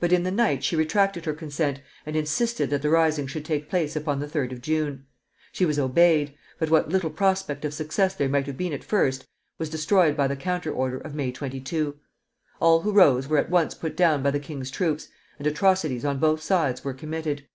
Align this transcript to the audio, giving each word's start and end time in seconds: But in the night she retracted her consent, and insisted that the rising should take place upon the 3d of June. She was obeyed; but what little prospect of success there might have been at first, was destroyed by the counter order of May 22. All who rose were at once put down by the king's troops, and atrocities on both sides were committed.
But 0.00 0.10
in 0.10 0.22
the 0.22 0.30
night 0.30 0.64
she 0.64 0.74
retracted 0.74 1.26
her 1.26 1.34
consent, 1.34 1.82
and 2.06 2.16
insisted 2.16 2.70
that 2.70 2.80
the 2.80 2.88
rising 2.88 3.26
should 3.26 3.44
take 3.44 3.68
place 3.68 3.94
upon 3.94 4.18
the 4.18 4.26
3d 4.26 4.52
of 4.52 4.62
June. 4.62 5.04
She 5.52 5.66
was 5.66 5.78
obeyed; 5.78 6.34
but 6.58 6.70
what 6.70 6.88
little 6.88 7.10
prospect 7.10 7.66
of 7.66 7.74
success 7.74 8.14
there 8.14 8.30
might 8.30 8.46
have 8.46 8.56
been 8.56 8.72
at 8.72 8.82
first, 8.82 9.26
was 9.58 9.68
destroyed 9.68 10.16
by 10.16 10.28
the 10.28 10.34
counter 10.34 10.72
order 10.72 10.96
of 10.96 11.14
May 11.14 11.30
22. 11.30 12.00
All 12.58 12.80
who 12.80 12.92
rose 12.94 13.28
were 13.28 13.36
at 13.36 13.50
once 13.50 13.74
put 13.74 13.98
down 13.98 14.22
by 14.22 14.30
the 14.30 14.40
king's 14.40 14.70
troops, 14.70 15.08
and 15.36 15.46
atrocities 15.46 16.06
on 16.06 16.18
both 16.18 16.40
sides 16.40 16.82
were 16.82 16.94
committed. 16.94 17.46